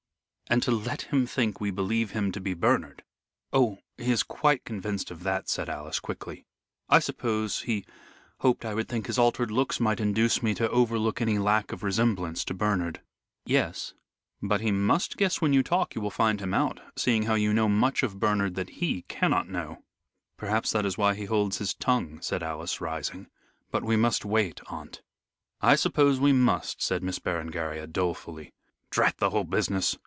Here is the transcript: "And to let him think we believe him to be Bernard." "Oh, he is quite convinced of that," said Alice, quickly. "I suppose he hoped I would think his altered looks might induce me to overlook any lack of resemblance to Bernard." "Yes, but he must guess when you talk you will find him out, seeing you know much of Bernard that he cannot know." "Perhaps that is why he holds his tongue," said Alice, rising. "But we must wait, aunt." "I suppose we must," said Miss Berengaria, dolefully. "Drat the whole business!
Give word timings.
"And 0.49 0.61
to 0.63 0.71
let 0.71 1.03
him 1.03 1.25
think 1.25 1.61
we 1.61 1.71
believe 1.71 2.11
him 2.11 2.33
to 2.33 2.41
be 2.41 2.53
Bernard." 2.53 3.03
"Oh, 3.53 3.77
he 3.97 4.11
is 4.11 4.21
quite 4.21 4.65
convinced 4.65 5.09
of 5.09 5.23
that," 5.23 5.47
said 5.47 5.69
Alice, 5.69 6.01
quickly. 6.01 6.45
"I 6.89 6.99
suppose 6.99 7.61
he 7.61 7.85
hoped 8.39 8.65
I 8.65 8.73
would 8.73 8.89
think 8.89 9.07
his 9.07 9.17
altered 9.17 9.49
looks 9.49 9.79
might 9.79 10.01
induce 10.01 10.43
me 10.43 10.53
to 10.55 10.69
overlook 10.69 11.21
any 11.21 11.37
lack 11.37 11.71
of 11.71 11.83
resemblance 11.83 12.43
to 12.43 12.53
Bernard." 12.53 12.99
"Yes, 13.45 13.93
but 14.41 14.59
he 14.59 14.71
must 14.73 15.15
guess 15.15 15.39
when 15.39 15.53
you 15.53 15.63
talk 15.63 15.95
you 15.95 16.01
will 16.01 16.11
find 16.11 16.41
him 16.41 16.53
out, 16.53 16.81
seeing 16.97 17.23
you 17.39 17.53
know 17.53 17.69
much 17.69 18.03
of 18.03 18.19
Bernard 18.19 18.55
that 18.55 18.71
he 18.71 19.03
cannot 19.03 19.47
know." 19.47 19.85
"Perhaps 20.35 20.71
that 20.71 20.85
is 20.85 20.97
why 20.97 21.13
he 21.13 21.23
holds 21.23 21.59
his 21.59 21.73
tongue," 21.73 22.19
said 22.21 22.43
Alice, 22.43 22.81
rising. 22.81 23.27
"But 23.71 23.85
we 23.85 23.95
must 23.95 24.25
wait, 24.25 24.59
aunt." 24.67 25.01
"I 25.61 25.77
suppose 25.77 26.19
we 26.19 26.33
must," 26.33 26.81
said 26.81 27.03
Miss 27.03 27.19
Berengaria, 27.19 27.87
dolefully. 27.87 28.51
"Drat 28.89 29.15
the 29.19 29.29
whole 29.29 29.45
business! 29.45 29.95